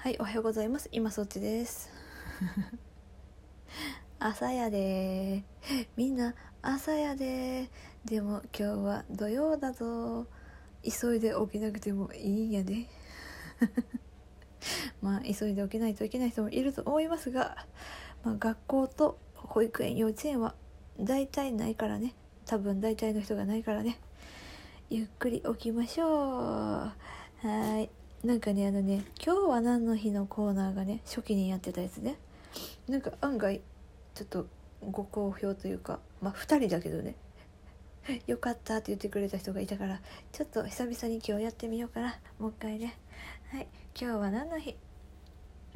[0.00, 0.88] はい、おはようございます。
[0.92, 1.90] 今そっちです。
[4.20, 5.42] 朝やで
[5.96, 7.68] みんな朝やで
[8.04, 10.28] でも今日は土曜だぞ。
[10.84, 12.86] 急いで起きなくてもいいんやで。
[15.02, 17.66] まあ急いで起きないといけない人もいると思いますが、
[18.22, 20.54] まあ、学校と保育園幼稚園は
[21.00, 22.14] 大体ないからね
[22.46, 23.98] 多分大体の人がないからね
[24.90, 26.08] ゆっくり起きましょう
[27.42, 27.90] はい
[28.24, 32.16] なんかねあのね「今日は何の日?」のコーナーがね初期にやってたやつね。
[32.88, 33.60] なんか案外
[34.14, 34.46] ちょっと
[34.90, 37.14] ご好評というかまあ2人だけどね。
[38.26, 40.00] よかったって言ってくれた人がいたから
[40.32, 42.18] ちょっと久々に今日やってみようかな。
[42.40, 42.98] もう一回ね。
[43.50, 43.68] はい。
[44.00, 44.76] 今日は何の日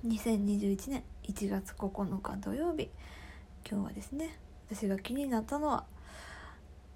[0.05, 2.91] ？2021年1月9日土曜日。
[3.69, 4.37] 今日はですね
[4.69, 5.87] 私が気になったのは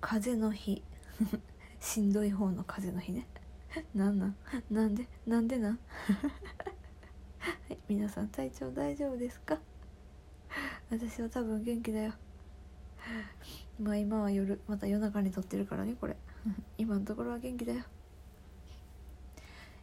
[0.00, 0.82] 風の日。
[1.78, 3.28] しんどい方の風の日ね。
[3.94, 4.36] なんなん？
[4.70, 5.08] なんで？
[5.26, 5.78] なんでなん？
[7.38, 9.58] はい皆さん体調大丈夫ですか？
[10.90, 12.12] 私は多分元気だよ。
[13.80, 16.16] まあ今は夜また夜中に撮ってるからねこれ。
[16.78, 17.84] 今のところは元気だよ。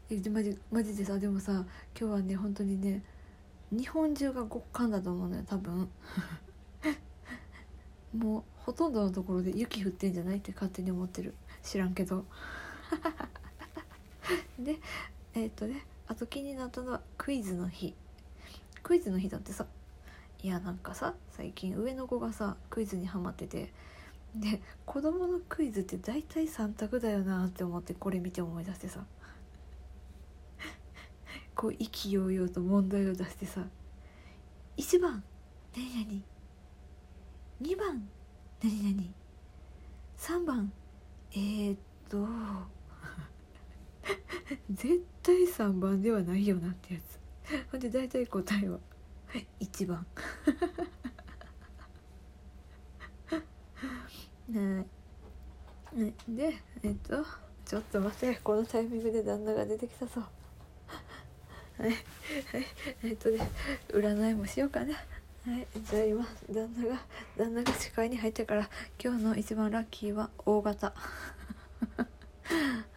[0.09, 1.65] えマジマジでさでもさ
[1.99, 3.03] 今日はね本当にね
[3.71, 5.89] 日本中が極寒だと思うのよ多分。
[8.13, 11.33] もうほとんどのところで雪降ってんじゃないって勝手に思ってる。
[11.63, 12.25] 知らんけど。
[14.59, 14.77] で
[15.35, 17.95] えっ、とねあと気になったのはクイズの日。
[18.81, 19.65] クイズの日だってさ
[20.41, 23.71] いやなんかさ最近上の子がさクイズにハマってて。
[24.35, 29.05] で子供のクイズって大体3択だよなって思ってこれ見て思い出してさ。
[31.55, 33.65] こう意気揚々と問題を出してさ。
[34.77, 35.23] 1番
[35.75, 36.23] 何々。
[37.61, 38.09] 2番
[38.63, 39.09] 何々。
[40.17, 40.73] 3番
[41.31, 41.77] えー、っ
[42.09, 42.17] と
[44.73, 47.19] 絶対3番ではないよなってやつ。
[47.71, 48.79] ほんで大体答えは
[49.59, 50.05] 1番。
[54.49, 54.85] ね
[55.93, 57.23] ねでえっと
[57.65, 58.35] ちょっと待って。
[58.43, 60.23] このタイミングで旦那が出てきたそう
[61.77, 61.89] はい。
[61.89, 61.95] はい。
[63.03, 63.49] えっとね
[63.89, 64.95] 占いもしようかな。
[64.95, 64.99] は
[65.57, 65.67] い。
[65.83, 67.05] じゃあ今旦那が
[67.37, 68.69] 旦那が視界に入ったから
[69.03, 70.93] 今日の一番ラッキーは大型。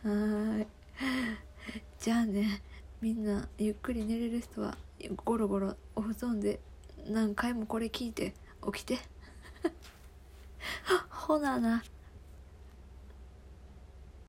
[0.03, 0.76] はい。
[2.07, 2.63] じゃあね
[3.01, 4.79] みんなゆっくり寝れる人は
[5.25, 6.61] ゴロゴロお布団で
[7.11, 8.33] 何回もこれ聞いて
[8.73, 8.99] 起きて。
[11.11, 11.83] ほなな。